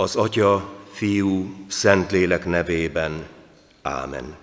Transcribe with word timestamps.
az 0.00 0.16
Atya, 0.16 0.68
Fiú, 0.92 1.54
Szentlélek 1.68 2.44
nevében. 2.44 3.26
Ámen. 3.82 4.36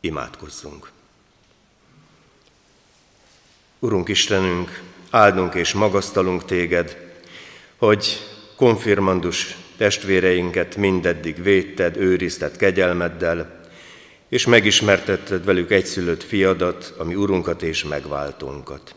Imádkozzunk. 0.00 0.90
Urunk 3.78 4.08
Istenünk, 4.08 4.82
áldunk 5.10 5.54
és 5.54 5.72
magasztalunk 5.72 6.44
Téged, 6.44 6.96
hogy 7.76 8.18
konfirmandus 8.56 9.56
testvéreinket 9.76 10.76
mindeddig 10.76 11.42
védted, 11.42 11.96
őrizted 11.96 12.56
kegyelmeddel, 12.56 13.60
és 14.28 14.46
megismertetted 14.46 15.44
velük 15.44 15.70
egyszülött 15.70 16.22
fiadat, 16.22 16.94
ami 16.98 17.14
Urunkat 17.14 17.62
és 17.62 17.84
megváltónkat. 17.84 18.94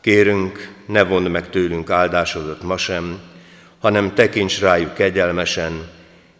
Kérünk, 0.00 0.74
ne 0.86 1.02
vond 1.02 1.28
meg 1.28 1.50
tőlünk 1.50 1.90
áldásodat 1.90 2.62
ma 2.62 2.76
sem, 2.76 3.32
hanem 3.84 4.14
tekints 4.14 4.60
rájuk 4.60 4.94
kegyelmesen, 4.94 5.88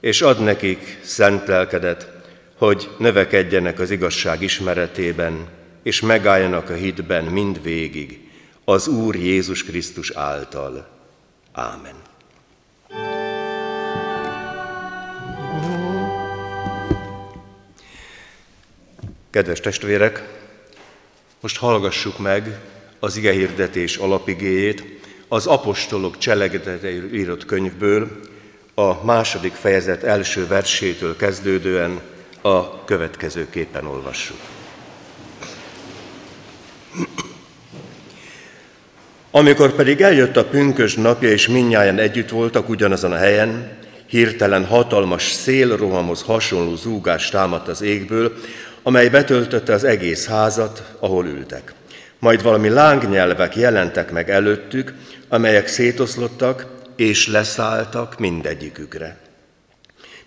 és 0.00 0.22
ad 0.22 0.40
nekik 0.40 0.98
szent 1.02 1.46
lelkedet, 1.46 2.12
hogy 2.56 2.90
növekedjenek 2.98 3.78
az 3.78 3.90
igazság 3.90 4.42
ismeretében, 4.42 5.48
és 5.82 6.00
megálljanak 6.00 6.70
a 6.70 6.74
hitben 6.74 7.24
mind 7.24 7.62
végig, 7.62 8.28
az 8.64 8.88
Úr 8.88 9.14
Jézus 9.16 9.64
Krisztus 9.64 10.10
által. 10.10 10.88
Ámen. 11.52 11.94
Kedves 19.30 19.60
testvérek, 19.60 20.22
most 21.40 21.56
hallgassuk 21.56 22.18
meg 22.18 22.58
az 22.98 23.16
ige 23.16 23.32
hirdetés 23.32 23.96
alapigéjét 23.96 24.93
az 25.34 25.46
apostolok 25.46 26.18
cselekedeteire 26.18 27.06
írott 27.12 27.44
könyvből, 27.44 28.08
a 28.74 29.04
második 29.04 29.52
fejezet 29.52 30.02
első 30.02 30.46
versétől 30.46 31.16
kezdődően 31.16 32.00
a 32.40 32.84
következőképpen 32.84 33.86
olvassuk. 33.86 34.36
Amikor 39.30 39.72
pedig 39.72 40.00
eljött 40.00 40.36
a 40.36 40.44
pünkös 40.44 40.94
napja, 40.94 41.28
és 41.28 41.48
minnyáján 41.48 41.98
együtt 41.98 42.30
voltak 42.30 42.68
ugyanazon 42.68 43.12
a 43.12 43.16
helyen, 43.16 43.78
hirtelen 44.06 44.64
hatalmas 44.64 45.32
szélrohamhoz 45.32 46.22
hasonló 46.22 46.76
zúgás 46.76 47.28
támadt 47.28 47.68
az 47.68 47.82
égből, 47.82 48.32
amely 48.82 49.08
betöltötte 49.08 49.72
az 49.72 49.84
egész 49.84 50.26
házat, 50.26 50.94
ahol 50.98 51.26
ültek. 51.26 51.72
Majd 52.24 52.42
valami 52.42 52.68
lángnyelvek 52.68 53.56
jelentek 53.56 54.10
meg 54.10 54.30
előttük, 54.30 54.92
amelyek 55.28 55.66
szétoszlottak 55.66 56.66
és 56.96 57.28
leszálltak 57.28 58.18
mindegyikükre. 58.18 59.18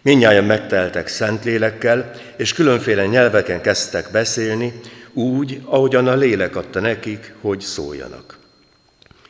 Mindnyáján 0.02 0.44
megteltek 0.44 1.08
szentlélekkel, 1.08 2.12
és 2.36 2.54
különféle 2.54 3.06
nyelveken 3.06 3.62
kezdtek 3.62 4.12
beszélni, 4.12 4.74
úgy, 5.14 5.62
ahogyan 5.66 6.08
a 6.08 6.16
lélek 6.16 6.56
adta 6.56 6.80
nekik, 6.80 7.34
hogy 7.42 7.60
szóljanak. 7.60 8.38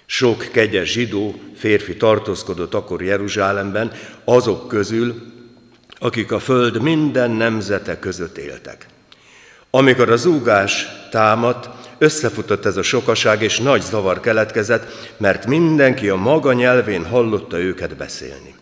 Sok 0.06 0.48
kegyes 0.52 0.92
zsidó 0.92 1.36
férfi 1.56 1.98
tartózkodott 1.98 2.74
akkor 2.74 3.02
Jeruzsálemben, 3.02 3.92
azok 4.24 4.68
közül, 4.68 5.22
akik 6.00 6.32
a 6.32 6.40
föld 6.40 6.82
minden 6.82 7.32
nemzete 7.32 8.00
között 8.00 8.38
éltek. 8.38 8.86
Amikor 9.70 10.12
az 10.12 10.22
zúgás 10.22 10.88
támadt, 11.12 11.77
összefutott 11.98 12.66
ez 12.66 12.78
a 12.78 12.82
sokaság, 12.82 13.42
és 13.42 13.60
nagy 13.60 13.82
zavar 13.82 14.20
keletkezett, 14.20 15.14
mert 15.18 15.46
mindenki 15.46 16.10
a 16.10 16.16
maga 16.16 16.54
nyelvén 16.54 17.06
hallotta 17.06 17.60
őket 17.60 17.96
beszélni. 17.96 18.56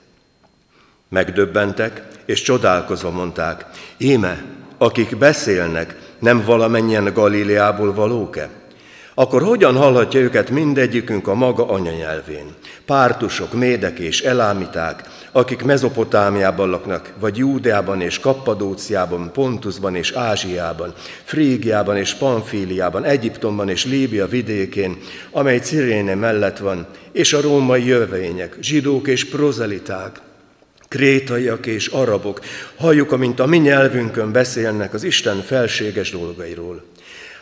Megdöbbentek, 1.09 2.01
és 2.25 2.41
csodálkozva 2.41 3.09
mondták, 3.09 3.65
íme, 3.97 4.43
akik 4.77 5.17
beszélnek, 5.17 5.95
nem 6.19 6.43
valamennyien 6.45 7.13
Galíleából 7.13 7.93
valók-e? 7.93 8.49
Akkor 9.17 9.43
hogyan 9.43 9.75
hallhatja 9.75 10.19
őket 10.19 10.49
mindegyikünk 10.49 11.27
a 11.27 11.33
maga 11.33 11.69
anyanyelvén? 11.69 12.45
Pártusok, 12.85 13.53
médek 13.53 13.99
és 13.99 14.21
elámiták, 14.21 15.03
akik 15.31 15.63
Mezopotámiában 15.63 16.69
laknak, 16.69 17.13
vagy 17.19 17.37
Júdeában 17.37 18.01
és 18.01 18.19
Kappadóciában, 18.19 19.31
Pontusban 19.31 19.95
és 19.95 20.11
Ázsiában, 20.11 20.93
Frígiában 21.23 21.97
és 21.97 22.13
Panfíliában, 22.13 23.03
Egyiptomban 23.03 23.69
és 23.69 23.85
Líbia 23.85 24.27
vidékén, 24.27 24.97
amely 25.31 25.59
Ciréne 25.59 26.15
mellett 26.15 26.57
van, 26.57 26.87
és 27.11 27.33
a 27.33 27.41
római 27.41 27.85
jövevények, 27.85 28.57
zsidók 28.61 29.07
és 29.07 29.25
prozeliták, 29.25 30.19
krétaiak 30.87 31.65
és 31.65 31.87
arabok, 31.87 32.39
halljuk, 32.77 33.11
amint 33.11 33.39
a 33.39 33.45
mi 33.45 33.57
nyelvünkön 33.57 34.31
beszélnek 34.31 34.93
az 34.93 35.03
Isten 35.03 35.41
felséges 35.41 36.11
dolgairól. 36.11 36.83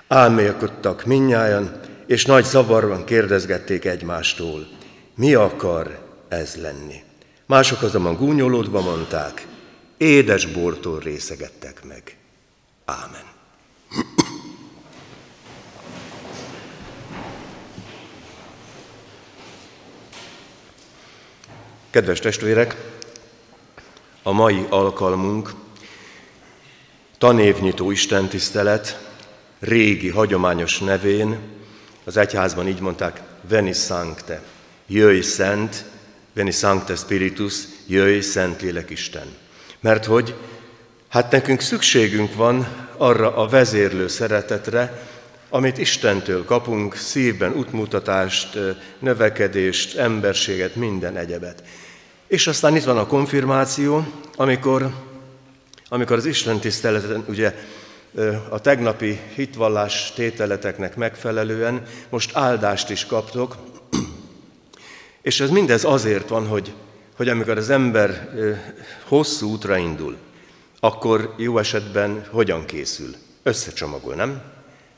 Álmélkodtak 0.08 1.06
minnyájan, 1.06 1.80
és 2.06 2.26
nagy 2.26 2.46
zavarban 2.46 3.04
kérdezgették 3.04 3.86
egymástól, 3.86 4.68
mi 5.16 5.34
akar 5.34 6.00
ez 6.28 6.56
lenni. 6.56 7.04
Mások 7.46 7.82
azonban 7.82 8.16
gúnyolódva 8.16 8.82
mondták, 8.82 9.48
édes 9.98 10.46
bortól 10.46 11.00
részegettek 11.00 11.84
meg. 11.84 12.18
Ámen. 12.86 13.32
Kedves 21.90 22.20
testvérek, 22.20 22.76
a 24.24 24.32
mai 24.32 24.66
alkalmunk 24.70 25.54
tanévnyitó 27.18 27.92
istentisztelet, 27.92 29.13
régi, 29.64 30.10
hagyományos 30.10 30.80
nevén, 30.80 31.40
az 32.04 32.18
egyházban 32.18 32.68
így 32.68 32.80
mondták, 32.80 33.22
Veni 33.50 33.74
Sancte, 33.74 34.42
jöjj 34.88 35.20
szent, 35.20 35.86
Veni 36.34 36.52
Sancte 36.52 36.96
Spiritus, 36.96 37.54
jöjj 37.88 38.20
szent 38.20 38.62
lélek 38.62 38.90
Isten. 38.90 39.28
Mert 39.80 40.06
hogy 40.06 40.36
hát 41.10 41.32
nekünk 41.32 41.62
szükségünk 41.62 42.36
van 42.36 42.68
arra 42.98 43.36
a 43.36 43.48
vezérlő 43.48 44.08
szeretetre, 44.08 45.08
amit 45.50 45.78
Istentől 45.78 46.46
kapunk, 46.46 46.96
szívben 46.96 47.54
útmutatást, 47.54 48.58
növekedést, 49.00 49.98
emberséget, 49.98 50.76
minden 50.76 51.18
egyebet. 51.18 51.64
És 52.28 52.48
aztán 52.48 52.76
itt 52.76 52.84
van 52.84 52.98
a 52.98 53.08
konfirmáció, 53.08 54.06
amikor, 54.36 54.94
amikor 55.90 56.18
az 56.18 56.26
Isten 56.26 56.60
tiszteleten 56.60 57.24
ugye 57.28 57.56
a 58.50 58.60
tegnapi 58.60 59.20
hitvallás 59.36 60.14
tételeteknek 60.14 60.96
megfelelően 60.96 61.84
most 62.10 62.36
áldást 62.36 62.90
is 62.90 63.06
kaptok, 63.06 63.56
és 65.22 65.40
ez 65.40 65.50
mindez 65.50 65.84
azért 65.84 66.30
van, 66.30 66.48
hogy, 66.48 66.74
hogy 67.16 67.30
amikor 67.30 67.58
az 67.58 67.70
ember 67.70 68.30
hosszú 69.04 69.50
útra 69.50 69.78
indul, 69.78 70.18
akkor 70.80 71.34
jó 71.38 71.58
esetben 71.58 72.26
hogyan 72.30 72.66
készül? 72.66 73.16
Összecsomagol, 73.44 74.16
nem? 74.16 74.42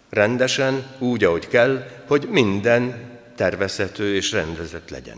Rendesen, 0.10 0.86
úgy, 1.00 1.24
ahogy 1.24 1.48
kell, 1.48 1.88
hogy 2.08 2.28
minden 2.32 3.10
tervezhető 3.36 4.16
és 4.16 4.32
rendezett 4.32 4.90
legyen. 4.90 5.18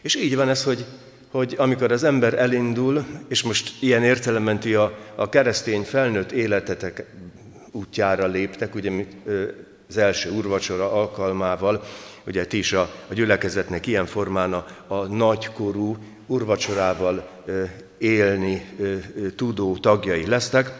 És 0.00 0.14
így 0.14 0.36
van 0.36 0.48
ez, 0.48 0.64
hogy 0.64 0.84
hogy 1.30 1.54
amikor 1.58 1.92
az 1.92 2.04
ember 2.04 2.34
elindul, 2.34 3.04
és 3.28 3.42
most 3.42 3.82
ilyen 3.82 4.04
értelemben 4.04 4.60
ti 4.60 4.74
a, 4.74 4.98
a 5.14 5.28
keresztény 5.28 5.82
felnőtt 5.82 6.32
életetek 6.32 7.04
útjára 7.76 8.26
léptek, 8.26 8.74
ugye 8.74 9.06
az 9.88 9.96
első 9.96 10.30
urvacsora 10.30 10.92
alkalmával, 10.92 11.84
ugye 12.26 12.46
ti 12.46 12.58
is 12.58 12.72
a, 12.72 12.90
a 13.08 13.14
gyülekezetnek 13.14 13.86
ilyen 13.86 14.06
formán 14.06 14.52
a, 14.52 14.66
a 14.86 15.06
nagykorú 15.06 15.96
urvacsorával 16.26 17.28
élni 17.98 18.76
tudó 19.36 19.76
tagjai 19.76 20.26
lesztek, 20.26 20.72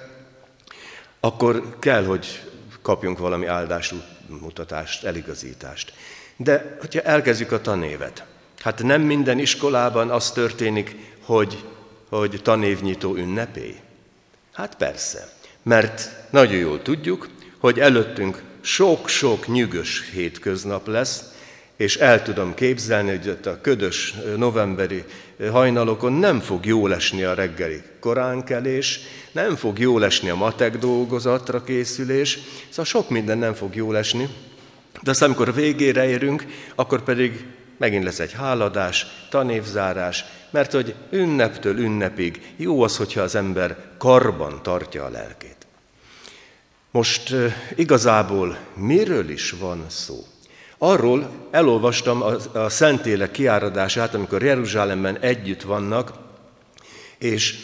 akkor 1.20 1.76
kell, 1.78 2.04
hogy 2.04 2.42
kapjunk 2.82 3.18
valami 3.18 3.46
áldást, 3.46 3.94
mutatást, 4.40 5.04
eligazítást. 5.04 5.92
De 6.36 6.76
hogyha 6.80 7.00
elkezdjük 7.00 7.52
a 7.52 7.60
tanévet, 7.60 8.24
Hát 8.66 8.82
nem 8.82 9.02
minden 9.02 9.38
iskolában 9.38 10.10
az 10.10 10.30
történik, 10.30 10.96
hogy, 11.24 11.64
hogy 12.08 12.40
tanévnyitó 12.42 13.14
ünnepé. 13.14 13.76
Hát 14.52 14.74
persze, 14.74 15.28
mert 15.68 16.10
nagyon 16.30 16.56
jól 16.56 16.82
tudjuk, 16.82 17.28
hogy 17.58 17.80
előttünk 17.80 18.42
sok-sok 18.60 19.46
nyűgös 19.46 20.10
hétköznap 20.12 20.86
lesz, 20.86 21.22
és 21.76 21.96
el 21.96 22.22
tudom 22.22 22.54
képzelni, 22.54 23.10
hogy 23.10 23.28
ott 23.28 23.46
a 23.46 23.60
ködös 23.60 24.14
novemberi 24.36 25.04
hajnalokon 25.50 26.12
nem 26.12 26.40
fog 26.40 26.66
jól 26.66 26.94
esni 26.94 27.22
a 27.22 27.34
reggeli 27.34 27.82
koránkelés, 28.00 29.00
nem 29.32 29.56
fog 29.56 29.78
jól 29.78 30.04
esni 30.04 30.28
a 30.28 30.34
matek 30.34 30.78
dolgozatra 30.78 31.64
készülés, 31.64 32.38
szóval 32.68 32.84
sok 32.84 33.10
minden 33.10 33.38
nem 33.38 33.54
fog 33.54 33.74
jól 33.74 33.96
esni, 33.96 34.28
de 35.02 35.10
aztán 35.10 35.28
amikor 35.28 35.54
végére 35.54 36.08
érünk, 36.08 36.46
akkor 36.74 37.02
pedig 37.02 37.44
megint 37.76 38.04
lesz 38.04 38.18
egy 38.18 38.32
háladás, 38.32 39.06
tanévzárás, 39.30 40.24
mert 40.50 40.72
hogy 40.72 40.94
ünneptől 41.10 41.78
ünnepig 41.78 42.54
jó 42.56 42.82
az, 42.82 42.96
hogyha 42.96 43.20
az 43.20 43.34
ember 43.34 43.76
karban 43.98 44.62
tartja 44.62 45.04
a 45.04 45.10
lelkét. 45.10 45.55
Most 46.96 47.34
igazából 47.74 48.58
miről 48.74 49.28
is 49.28 49.50
van 49.50 49.84
szó? 49.88 50.24
Arról 50.78 51.30
elolvastam 51.50 52.22
a, 52.22 52.68
Szentélek 52.68 53.30
kiáradását, 53.30 54.14
amikor 54.14 54.42
Jeruzsálemben 54.42 55.18
együtt 55.18 55.62
vannak, 55.62 56.12
és 57.18 57.54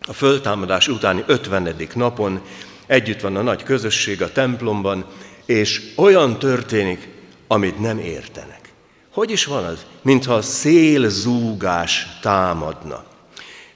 a 0.00 0.12
föltámadás 0.12 0.88
utáni 0.88 1.24
50. 1.26 1.76
napon 1.94 2.40
együtt 2.86 3.20
van 3.20 3.36
a 3.36 3.42
nagy 3.42 3.62
közösség 3.62 4.22
a 4.22 4.32
templomban, 4.32 5.04
és 5.46 5.92
olyan 5.96 6.38
történik, 6.38 7.08
amit 7.46 7.78
nem 7.78 7.98
értenek. 7.98 8.72
Hogy 9.12 9.30
is 9.30 9.44
van 9.44 9.64
az? 9.64 9.86
Mintha 10.02 10.42
szélzúgás 10.42 12.06
támadna. 12.22 13.04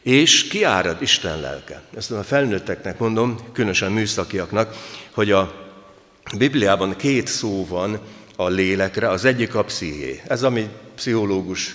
És 0.02 0.49
kiárad 0.49 1.02
Isten 1.02 1.40
lelke. 1.40 1.82
Ezt 1.96 2.10
a 2.10 2.22
felnőtteknek 2.22 2.99
mondom, 2.99 3.38
különösen 3.52 3.93
műszakiaknak, 3.93 4.75
hogy 5.10 5.31
a 5.31 5.70
Bibliában 6.37 6.96
két 6.96 7.26
szó 7.26 7.66
van 7.66 8.00
a 8.37 8.49
lélekre, 8.49 9.08
az 9.08 9.25
egyik 9.25 9.54
a 9.54 9.64
psziché. 9.64 10.22
Ez, 10.26 10.43
ami 10.43 10.69
pszichológus, 10.94 11.75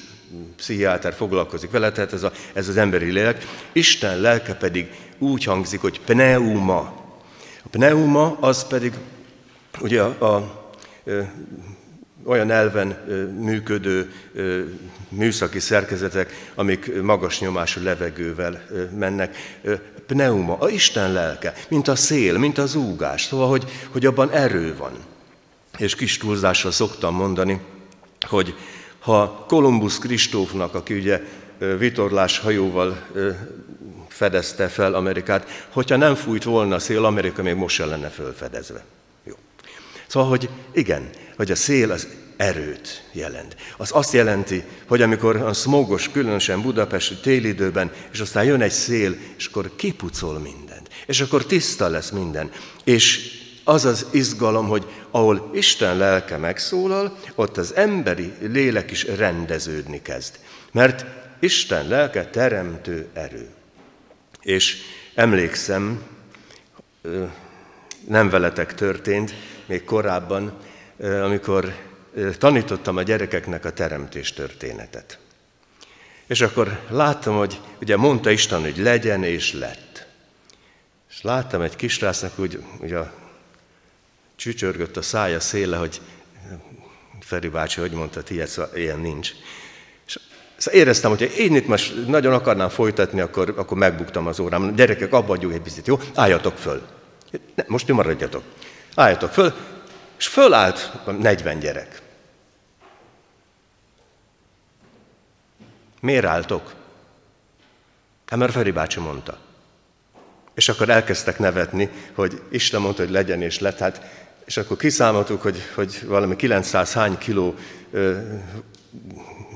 pszichiáter 0.56 1.14
foglalkozik 1.14 1.72
vele, 1.72 1.92
tehát 1.92 2.14
ez, 2.14 2.24
a, 2.24 2.32
ez 2.54 2.68
az 2.68 2.78
emberi 2.78 3.12
lélek. 3.12 3.46
Isten 3.72 4.20
lelke 4.20 4.54
pedig 4.54 4.90
úgy 5.18 5.44
hangzik, 5.44 5.82
hogy 5.82 6.00
pneuma. 6.00 6.80
A 7.64 7.68
pneuma 7.70 8.38
az 8.40 8.68
pedig 8.68 8.94
ugye 9.80 10.02
a, 10.02 10.36
a, 10.36 10.66
olyan 12.28 12.52
elven 12.52 12.88
működő 13.40 14.14
műszaki 15.10 15.60
szerkezetek, 15.60 16.50
amik 16.56 17.02
magas 17.02 17.40
nyomású 17.40 17.84
levegővel 17.84 18.62
mennek. 18.96 19.36
Pneuma, 20.06 20.58
a 20.60 20.70
Isten 20.70 21.12
lelke, 21.12 21.54
mint 21.70 21.88
a 21.88 21.96
szél, 21.96 22.38
mint 22.38 22.58
az 22.58 22.76
úgás, 22.76 23.24
szóval, 23.24 23.50
hogy, 23.50 23.66
hogy 23.90 24.06
abban 24.06 24.32
erő 24.32 24.76
van. 24.78 24.92
És 25.78 25.96
kis 25.96 26.18
túlzással 26.18 26.72
szoktam 26.72 27.16
mondani, 27.16 27.62
hogy 28.22 28.56
ha 29.00 29.46
Kolumbusz 29.48 29.98
Kristófnak, 29.98 30.76
aki 30.76 30.94
ugye 30.94 31.22
vitorlás 31.78 32.40
hajóval 32.40 33.06
fedezte 34.08 34.68
fel 34.68 34.94
Amerikát, 34.94 35.68
hogyha 35.70 35.96
nem 35.96 36.16
fújt 36.16 36.44
volna 36.44 36.76
a 36.76 36.80
szél, 36.80 37.06
Amerika 37.06 37.42
még 37.42 37.56
most 37.56 37.76
sem 37.76 37.90
lenne 37.90 38.10
fölfedezve. 38.10 38.84
Szóval, 40.08 40.30
hogy 40.30 40.50
igen, 40.72 41.10
hogy 41.36 41.52
a 41.52 41.56
szél 41.56 41.92
az 41.92 42.08
erőt 42.38 43.04
jelent. 43.12 43.56
Az 43.78 43.90
azt 43.94 44.14
jelenti, 44.14 44.64
hogy 44.88 45.02
amikor 45.02 45.36
a 45.36 45.54
smogos, 45.54 46.10
különösen 46.10 46.62
budapesti 46.62 47.16
télidőben, 47.16 47.92
és 48.12 48.20
aztán 48.20 48.44
jön 48.44 48.62
egy 48.62 48.72
szél, 48.72 49.16
és 49.38 49.46
akkor 49.46 49.76
kipucol 49.76 50.40
mindent, 50.40 50.90
és 51.06 51.22
akkor 51.22 51.46
tiszta 51.46 51.88
lesz 51.88 52.10
minden. 52.10 52.52
És 52.84 53.36
az 53.64 53.86
az 53.86 54.06
izgalom, 54.12 54.68
hogy 54.68 54.86
ahol 55.12 55.50
Isten 55.54 55.98
lelke 55.98 56.38
megszólal, 56.38 57.18
ott 57.36 57.58
az 57.58 57.76
emberi 57.76 58.34
lélek 58.42 58.92
is 58.92 59.04
rendeződni 59.04 60.02
kezd. 60.02 60.40
Mert 60.72 61.06
Isten 61.40 61.88
lelke 61.88 62.26
teremtő 62.26 63.08
erő. 63.14 63.48
És 64.42 64.78
emlékszem, 65.16 66.02
nem 68.08 68.30
veletek 68.30 68.74
történt, 68.74 69.34
még 69.68 69.84
korábban, 69.84 70.54
amikor 71.00 71.76
tanítottam 72.38 72.98
a 72.98 73.02
gyerekeknek 73.02 73.66
a 73.66 73.72
teremtés 73.72 74.34
történetet. 74.34 75.20
És 76.28 76.42
akkor 76.42 76.80
láttam, 76.90 77.38
hogy 77.38 77.60
ugye 77.82 77.98
mondta 77.98 78.30
Isten, 78.30 78.62
hogy 78.62 78.78
legyen 78.78 79.24
és 79.24 79.54
lett. 79.54 80.06
És 81.10 81.22
láttam 81.22 81.62
egy 81.62 81.76
kisrásznak, 81.76 82.32
hogy 82.36 82.64
ugye 82.80 83.00
csücsörgött 84.36 84.98
a 84.98 85.02
szája 85.02 85.40
széle, 85.40 85.78
hogy 85.78 86.02
Feri 87.20 87.48
bácsi, 87.48 87.80
hogy 87.80 87.92
mondta, 87.92 88.24
ti 88.24 88.44
ilyen 88.76 89.00
nincs. 89.00 89.32
És 90.06 90.20
szóval 90.58 90.80
éreztem, 90.80 91.10
hogy 91.10 91.34
én 91.38 91.56
itt 91.56 91.68
most 91.68 92.08
nagyon 92.08 92.34
akarnám 92.34 92.70
folytatni, 92.70 93.20
akkor, 93.20 93.54
akkor 93.58 93.78
megbuktam 93.78 94.28
az 94.28 94.40
órám. 94.40 94.76
Gyerekek, 94.76 95.14
abba 95.14 95.36
egy 95.36 95.62
picit, 95.62 95.88
jó? 95.88 96.00
Álljatok 96.14 96.58
föl. 96.58 96.82
Ne, 97.56 97.64
most 97.68 97.88
maradjatok. 97.88 98.44
Álljatok 98.98 99.32
föl, 99.32 99.54
és 100.18 100.28
fölállt 100.28 100.92
40 101.20 101.60
gyerek. 101.60 102.02
Miért 106.00 106.26
álltok? 106.26 106.74
Hát 108.26 108.40
mert 108.40 108.52
Feri 108.52 108.72
bácsi 108.72 109.00
mondta. 109.00 109.38
És 110.54 110.70
akkor 110.70 110.90
elkezdtek 110.90 111.40
nevetni, 111.40 111.90
hogy 112.14 112.42
Isten 112.50 112.82
mondta, 112.82 113.02
hogy 113.02 113.12
legyen 113.12 113.42
és 113.42 113.60
lett. 113.60 113.78
Hát, 113.78 114.02
és 114.46 114.58
akkor 114.58 114.78
kiszámoltuk, 114.78 115.42
hogy, 115.42 115.62
hogy 115.76 116.06
valami 116.06 116.36
900 116.36 116.94
hány 116.94 117.18
kiló 117.18 117.56
ö, 117.92 118.20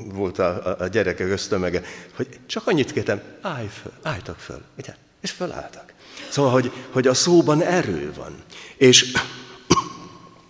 volt 0.06 0.40
a, 0.40 0.78
a, 0.80 0.88
gyerekek 0.88 1.28
ösztömege, 1.28 1.82
hogy 2.16 2.40
csak 2.46 2.68
annyit 2.68 2.92
kértem, 2.92 3.22
állj 3.42 3.68
föl, 3.68 3.92
álltak 4.02 4.40
föl. 4.40 4.62
Ugye? 4.78 4.96
És 5.22 5.32
fölálltak. 5.32 5.91
Szóval, 6.32 6.52
hogy, 6.52 6.72
hogy 6.92 7.08
a 7.08 7.14
szóban 7.14 7.62
erő 7.62 8.14
van. 8.16 8.36
És, 8.78 9.12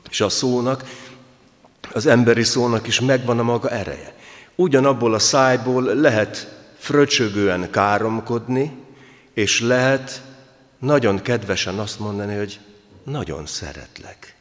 és 0.09 0.21
a 0.21 0.29
szónak, 0.29 0.83
az 1.93 2.05
emberi 2.05 2.43
szónak 2.43 2.87
is 2.87 2.99
megvan 2.99 3.39
a 3.39 3.43
maga 3.43 3.69
ereje 3.69 4.19
ugyanabból 4.61 5.13
a 5.13 5.19
szájból 5.19 5.83
lehet 5.83 6.59
fröcsögően 6.77 7.69
káromkodni, 7.69 8.71
és 9.33 9.61
lehet 9.61 10.21
nagyon 10.79 11.21
kedvesen 11.21 11.79
azt 11.79 11.99
mondani, 11.99 12.35
hogy 12.35 12.59
nagyon 13.03 13.45
szeretlek. 13.45 14.35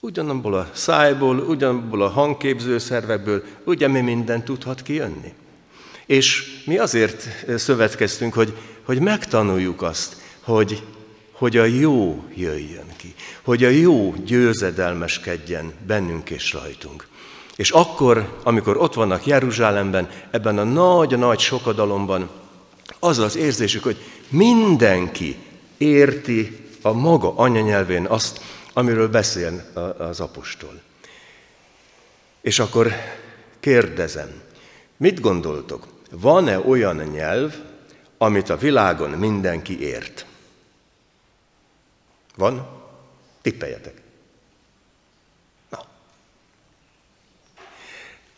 Ugyanabból 0.00 0.54
a 0.54 0.70
szájból, 0.72 1.38
ugyanabból 1.38 2.02
a 2.02 2.08
hangképző 2.08 2.78
szervekből, 2.78 3.44
ugye 3.64 3.88
mi 3.88 4.00
minden 4.00 4.44
tudhat 4.44 4.82
kijönni. 4.82 5.32
És 6.06 6.44
mi 6.66 6.78
azért 6.78 7.28
szövetkeztünk, 7.56 8.34
hogy, 8.34 8.56
hogy 8.82 9.00
megtanuljuk 9.00 9.82
azt, 9.82 10.16
hogy, 10.42 10.82
hogy 11.32 11.56
a 11.56 11.64
jó 11.64 12.24
jöjjön 12.34 12.96
ki, 12.96 13.14
hogy 13.42 13.64
a 13.64 13.68
jó 13.68 14.14
győzedelmeskedjen 14.24 15.72
bennünk 15.86 16.30
és 16.30 16.52
rajtunk. 16.52 17.08
És 17.56 17.70
akkor, 17.70 18.38
amikor 18.42 18.76
ott 18.76 18.94
vannak 18.94 19.26
Jeruzsálemben, 19.26 20.08
ebben 20.30 20.58
a 20.58 20.64
nagy-nagy 20.64 21.38
sokadalomban, 21.38 22.28
az 22.98 23.18
az 23.18 23.36
érzésük, 23.36 23.82
hogy 23.82 23.96
mindenki 24.28 25.36
érti 25.78 26.66
a 26.82 26.92
maga 26.92 27.36
anyanyelvén 27.36 28.06
azt, 28.06 28.40
amiről 28.72 29.08
beszél 29.08 29.64
az 29.98 30.20
apostol. 30.20 30.80
És 32.40 32.58
akkor 32.58 32.92
kérdezem, 33.60 34.30
mit 34.96 35.20
gondoltok, 35.20 35.86
van-e 36.10 36.58
olyan 36.58 36.96
nyelv, 36.96 37.54
amit 38.18 38.50
a 38.50 38.56
világon 38.56 39.10
mindenki 39.10 39.80
ért? 39.80 40.26
Van? 42.42 42.66
Tippeljetek. 43.42 44.00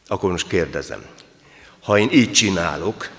Akkor 0.06 0.30
most 0.30 0.48
kérdezem, 0.48 1.06
ha 1.82 1.98
én 1.98 2.08
így 2.12 2.32
csinálok, 2.32 3.10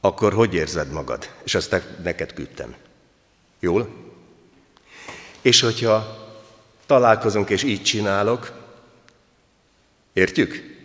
akkor 0.00 0.32
hogy 0.32 0.54
érzed 0.54 0.90
magad? 0.90 1.30
És 1.42 1.54
azt 1.54 1.82
neked 2.02 2.32
küldtem. 2.32 2.74
Jól? 3.60 3.88
És 5.40 5.60
hogyha 5.60 6.28
találkozunk 6.86 7.50
és 7.50 7.62
így 7.62 7.82
csinálok, 7.82 8.52
értjük? 10.12 10.78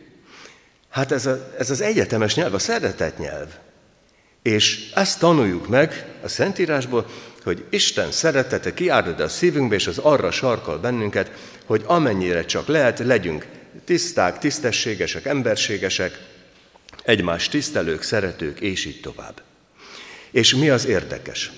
Hát 0.90 1.12
ez, 1.12 1.26
a, 1.26 1.54
ez 1.58 1.70
az 1.70 1.82
egyetemes 1.82 2.36
nyelv, 2.36 2.54
a 2.54 2.60
szeretet 2.60 3.18
nyelv. 3.18 3.56
És 4.42 4.92
ezt 4.96 5.20
tanuljuk 5.20 5.68
meg 5.68 6.18
a 6.24 6.28
Szentírásból, 6.28 7.06
hogy 7.44 7.66
Isten 7.70 8.12
szeretete 8.12 8.74
kiárad 8.74 9.20
a 9.20 9.28
szívünkbe, 9.28 9.76
és 9.76 9.88
az 9.88 9.98
arra 9.98 10.32
sarkal 10.32 10.78
bennünket, 10.78 11.32
hogy 11.66 11.84
amennyire 11.86 12.46
csak 12.46 12.68
lehet, 12.68 13.00
legyünk 13.00 13.48
tiszták, 13.86 14.38
tisztességesek, 14.38 15.26
emberségesek, 15.26 16.20
egymás 17.04 17.48
tisztelők, 17.48 18.02
szeretők, 18.02 18.60
és 18.60 18.86
így 18.86 19.00
tovább. 19.02 19.42
És 20.32 20.56
mi 20.56 20.70
az 20.70 20.86
érdekes? 20.86 21.52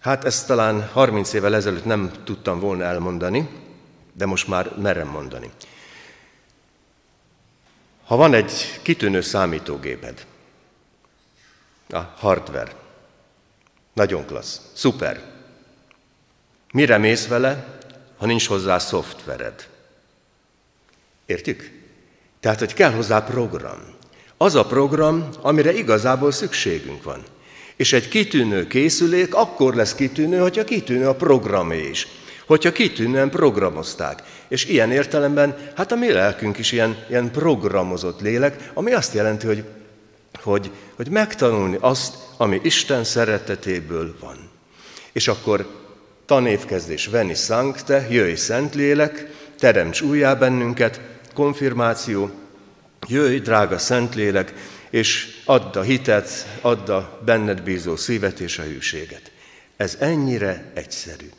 Hát 0.00 0.24
ezt 0.24 0.46
talán 0.46 0.88
30 0.88 1.32
évvel 1.32 1.54
ezelőtt 1.54 1.84
nem 1.84 2.12
tudtam 2.24 2.60
volna 2.60 2.84
elmondani, 2.84 3.48
de 4.12 4.26
most 4.26 4.48
már 4.48 4.76
merem 4.76 5.08
mondani. 5.08 5.50
Ha 8.04 8.16
van 8.16 8.34
egy 8.34 8.80
kitűnő 8.82 9.20
számítógéped, 9.20 10.26
a 11.88 11.98
hardware, 11.98 12.72
nagyon 14.00 14.26
klassz, 14.26 14.60
szuper. 14.72 15.20
Mire 16.72 16.98
mész 16.98 17.26
vele, 17.26 17.80
ha 18.18 18.26
nincs 18.26 18.46
hozzá 18.46 18.78
szoftvered? 18.78 19.66
Értjük? 21.26 21.70
Tehát, 22.40 22.58
hogy 22.58 22.74
kell 22.74 22.90
hozzá 22.90 23.24
program. 23.24 23.78
Az 24.36 24.54
a 24.54 24.66
program, 24.66 25.28
amire 25.40 25.72
igazából 25.72 26.32
szükségünk 26.32 27.02
van. 27.02 27.22
És 27.76 27.92
egy 27.92 28.08
kitűnő 28.08 28.66
készülék 28.66 29.34
akkor 29.34 29.74
lesz 29.74 29.94
kitűnő, 29.94 30.38
hogyha 30.38 30.64
kitűnő 30.64 31.08
a 31.08 31.14
programé 31.14 31.88
is. 31.88 32.06
Hogyha 32.46 32.72
kitűnően 32.72 33.30
programozták. 33.30 34.22
És 34.48 34.64
ilyen 34.64 34.92
értelemben, 34.92 35.56
hát 35.76 35.92
a 35.92 35.96
mi 35.96 36.12
lelkünk 36.12 36.58
is 36.58 36.72
ilyen, 36.72 37.04
ilyen 37.08 37.30
programozott 37.30 38.20
lélek, 38.20 38.70
ami 38.74 38.92
azt 38.92 39.14
jelenti, 39.14 39.46
hogy, 39.46 39.64
hogy, 40.42 40.70
hogy 40.94 41.08
megtanulni 41.08 41.76
azt, 41.80 42.14
ami 42.36 42.60
Isten 42.62 43.04
szeretetéből 43.04 44.16
van. 44.20 44.50
És 45.12 45.28
akkor 45.28 45.66
tanévkezdés 46.26 47.06
Veni 47.06 47.34
Sancte, 47.34 48.06
jöjj 48.10 48.34
Szentlélek, 48.34 49.26
teremts 49.58 50.00
újjá 50.00 50.34
bennünket, 50.34 51.00
konfirmáció, 51.34 52.30
jöjj, 53.08 53.38
drága 53.38 53.78
Szentlélek, 53.78 54.54
és 54.90 55.40
add 55.44 55.76
a 55.76 55.82
hitet, 55.82 56.58
add 56.60 56.90
a 56.90 57.20
benned 57.24 57.62
bízó 57.62 57.96
szívet 57.96 58.40
és 58.40 58.58
a 58.58 58.62
hűséget. 58.62 59.30
Ez 59.76 59.96
ennyire 60.00 60.70
egyszerű. 60.74 61.30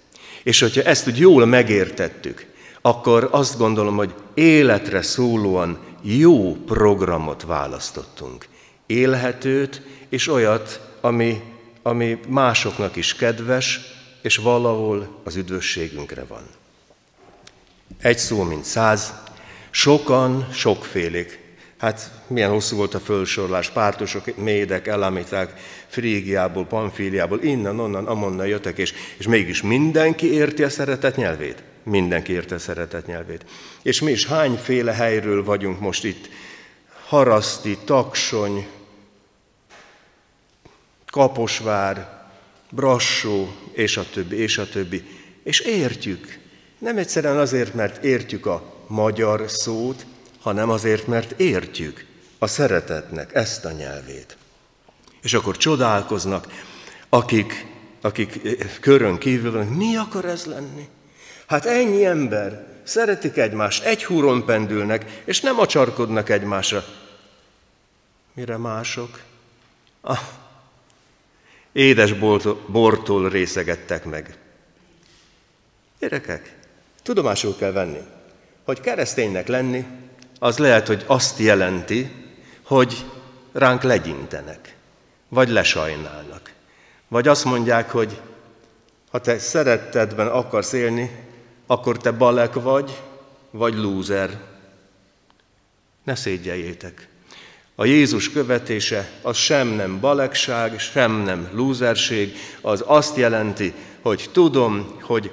És 0.44 0.60
hogyha 0.60 0.82
ezt 0.82 1.08
úgy 1.08 1.18
jól 1.18 1.46
megértettük, 1.46 2.46
akkor 2.82 3.28
azt 3.32 3.58
gondolom, 3.58 3.96
hogy 3.96 4.14
életre 4.34 5.02
szólóan 5.02 5.80
jó 6.02 6.56
programot 6.56 7.44
választottunk. 7.44 8.46
Élhetőt, 8.92 9.82
és 10.10 10.28
olyat, 10.28 10.80
ami, 11.02 11.42
ami 11.82 12.20
másoknak 12.28 12.96
is 12.96 13.16
kedves, 13.16 13.80
és 14.22 14.38
valahol 14.38 15.22
az 15.24 15.36
üdvösségünkre 15.36 16.24
van. 16.28 16.44
Egy 18.02 18.18
szó, 18.18 18.44
mint 18.44 18.64
száz, 18.64 19.14
sokan, 19.70 20.48
sokfélék. 20.54 21.40
Hát 21.78 22.12
milyen 22.28 22.50
hosszú 22.50 22.76
volt 22.76 22.94
a 22.94 23.00
fölsorlás, 23.00 23.70
pártosok, 23.70 24.38
médek, 24.38 24.88
elamiták, 24.88 25.54
Frígiából, 25.88 26.66
Pamfíliából, 26.66 27.44
innen, 27.44 27.80
onnan, 27.80 28.08
amonnan 28.08 28.48
jöttek, 28.48 28.78
és, 28.78 28.94
és 29.18 29.28
mégis 29.28 29.62
mindenki 29.62 30.34
érti 30.34 30.64
a 30.64 30.70
szeretet 30.70 31.16
nyelvét. 31.16 31.64
Mindenki 31.84 32.34
érti 32.34 32.54
a 32.54 32.60
szeretet 32.60 33.06
nyelvét. 33.06 33.46
És 33.82 34.02
mi 34.02 34.12
is 34.12 34.26
hányféle 34.26 34.94
helyről 34.94 35.44
vagyunk 35.44 35.80
most 35.80 36.04
itt? 36.04 36.30
Haraszti, 37.06 37.78
Taksony, 37.86 38.68
Kaposvár, 41.12 42.22
Brassó, 42.70 43.56
és 43.72 43.98
a 43.98 44.10
többi, 44.10 44.36
és 44.36 44.58
a 44.58 44.70
többi. 44.70 45.04
És 45.44 45.60
értjük. 45.60 46.40
Nem 46.78 46.98
egyszerűen 46.98 47.38
azért, 47.38 47.74
mert 47.74 48.04
értjük 48.04 48.46
a 48.46 48.84
magyar 48.88 49.50
szót, 49.50 50.06
hanem 50.42 50.70
azért, 50.70 51.08
mert 51.08 51.40
értjük 51.40 52.06
a 52.40 52.48
szeretetnek 52.48 53.34
ezt 53.36 53.66
a 53.66 53.72
nyelvét. 53.72 54.38
És 55.22 55.34
akkor 55.34 55.58
csodálkoznak, 55.58 56.48
akik, 57.10 57.66
akik 58.02 58.40
körön 58.80 59.18
kívül 59.18 59.52
vannak, 59.52 59.76
mi 59.76 59.96
akar 59.96 60.26
ez 60.26 60.46
lenni? 60.46 60.88
Hát 61.48 61.66
ennyi 61.66 62.06
ember, 62.06 62.68
szeretik 62.84 63.38
egymást, 63.38 63.84
egy 63.84 64.04
húron 64.04 64.46
pendülnek, 64.46 65.22
és 65.26 65.42
nem 65.42 65.60
acsarkodnak 65.60 66.30
egymásra. 66.30 66.84
Mire 68.34 68.58
mások? 68.58 69.20
Ah, 70.02 70.20
édes 71.72 72.14
bortól 72.68 73.30
részegettek 73.30 74.06
meg. 74.06 74.38
Gyerekek, 76.00 76.56
tudomásul 77.04 77.56
kell 77.56 77.72
venni, 77.72 78.02
hogy 78.64 78.80
kereszténynek 78.80 79.48
lenni, 79.48 79.86
az 80.40 80.58
lehet, 80.58 80.88
hogy 80.88 81.04
azt 81.08 81.40
jelenti, 81.40 82.12
hogy 82.64 83.06
ránk 83.52 83.82
legyintenek, 83.82 84.76
vagy 85.28 85.50
lesajnálnak. 85.50 86.52
Vagy 87.08 87.28
azt 87.28 87.46
mondják, 87.46 87.90
hogy 87.90 88.22
ha 89.12 89.20
te 89.20 89.40
szeretetben 89.40 90.28
akarsz 90.28 90.74
élni, 90.74 91.26
akkor 91.66 91.98
te 91.98 92.12
balek 92.12 92.54
vagy, 92.54 93.02
vagy 93.52 93.74
lúzer. 93.74 94.40
Ne 96.04 96.16
szégyeljétek. 96.16 97.08
A 97.82 97.86
Jézus 97.86 98.32
követése 98.32 99.12
az 99.22 99.38
sem 99.38 99.68
nem 99.68 100.00
balekság, 100.00 100.80
sem 100.80 101.12
nem 101.12 101.50
lúzerség, 101.54 102.36
az 102.62 102.84
azt 102.86 103.18
jelenti, 103.18 103.74
hogy 104.02 104.30
tudom, 104.32 104.98
hogy 105.02 105.32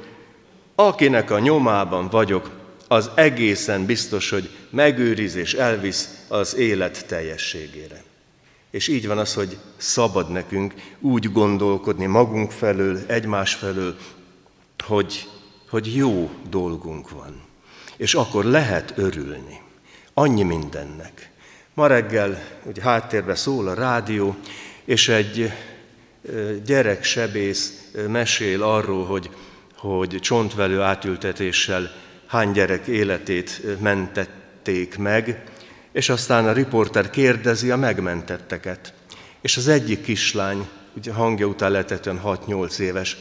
akinek 0.75 1.31
a 1.31 1.39
nyomában 1.39 2.09
vagyok, 2.09 2.51
az 2.87 3.11
egészen 3.15 3.87
biztos, 3.87 4.31
hogy 4.31 4.51
megőriz 4.71 5.35
és 5.35 5.55
elvisz 5.55 6.25
az 6.29 6.57
élet 6.57 7.07
teljességére. 7.07 8.03
És 8.71 8.89
így 8.89 9.07
van 9.07 9.19
az, 9.19 9.35
hogy 9.35 9.57
szabad 9.77 10.31
nekünk 10.31 10.75
úgy 11.01 11.33
gondolkodni 11.33 12.07
magunk 12.07 12.51
felől, 12.51 12.99
egymás 13.07 13.55
felől, 13.55 13.97
hogy, 14.85 15.29
hogy 15.71 15.97
jó 15.97 16.31
dolgunk 16.51 17.11
van. 17.11 17.43
És 17.97 18.15
akkor 18.15 18.45
lehet 18.45 18.93
örülni. 18.97 19.61
Annyi 20.15 20.43
mindennek. 20.43 21.31
Ma 21.79 21.87
reggel 21.87 22.43
ugye 22.65 22.83
háttérbe 22.83 23.35
szól 23.35 23.69
a 23.69 23.75
rádió, 23.75 24.37
és 24.85 25.09
egy 25.09 25.53
gyereksebész 26.65 27.91
mesél 28.09 28.63
arról, 28.63 29.05
hogy, 29.05 29.31
hogy 29.77 30.19
csontvelő 30.21 30.81
átültetéssel 30.81 31.91
hány 32.27 32.53
gyerek 32.53 32.87
életét 32.87 33.81
mentették 33.81 34.97
meg, 34.97 35.43
és 35.93 36.09
aztán 36.09 36.47
a 36.47 36.53
riporter 36.53 37.11
kérdezi 37.11 37.71
a 37.71 37.77
megmentetteket. 37.77 38.93
És 39.41 39.57
az 39.57 39.69
egyik 39.69 40.03
kislány, 40.03 40.69
ugye 40.97 41.13
hangja 41.13 41.47
után 41.47 41.71
lehetett 41.71 42.11
6-8 42.25 42.79
éves, 42.79 43.17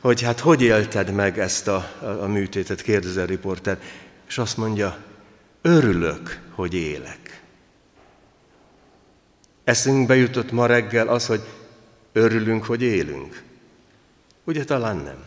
hogy 0.00 0.22
hát 0.22 0.40
hogy 0.40 0.62
élted 0.62 1.10
meg 1.10 1.38
ezt 1.38 1.68
a, 1.68 1.90
a, 2.00 2.04
a 2.04 2.26
műtétet, 2.26 2.82
kérdezi 2.82 3.18
a 3.18 3.24
riporter, 3.24 3.78
és 4.28 4.38
azt 4.38 4.56
mondja, 4.56 4.96
örülök, 5.62 6.40
hogy 6.54 6.74
élek. 6.74 7.42
Eszünkbe 9.64 10.16
jutott 10.16 10.52
ma 10.52 10.66
reggel 10.66 11.08
az, 11.08 11.26
hogy 11.26 11.42
örülünk, 12.12 12.64
hogy 12.64 12.82
élünk. 12.82 13.42
Ugye 14.44 14.64
talán 14.64 14.96
nem. 14.96 15.24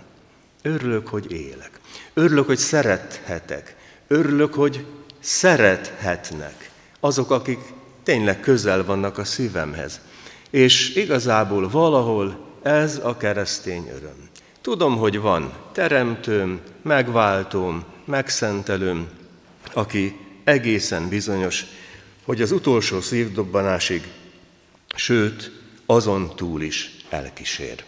Örülök, 0.62 1.08
hogy 1.08 1.32
élek. 1.32 1.80
Örülök, 2.14 2.46
hogy 2.46 2.58
szerethetek. 2.58 3.76
Örülök, 4.08 4.54
hogy 4.54 4.86
szerethetnek 5.20 6.70
azok, 7.00 7.32
akik 7.32 7.60
tényleg 8.04 8.40
közel 8.40 8.86
vannak 8.86 9.18
a 9.18 9.24
szívemhez. 9.24 10.02
És 10.50 10.96
igazából 10.96 11.70
valahol 11.70 12.46
ez 12.62 13.00
a 13.04 13.18
keresztény 13.18 13.88
öröm. 13.96 14.30
Tudom, 14.62 14.98
hogy 14.98 15.20
van 15.20 15.54
teremtőm, 15.72 16.60
megváltóm, 16.82 17.84
megszentelőm, 18.06 19.08
aki 19.74 20.20
egészen 20.44 21.10
bizonyos, 21.10 21.66
hogy 22.26 22.42
az 22.42 22.52
utolsó 22.52 23.02
szívdobbanásig, 23.02 24.08
sőt, 24.96 25.52
azon 25.86 26.36
túl 26.36 26.62
is 26.62 26.96
elkísér. 27.10 27.84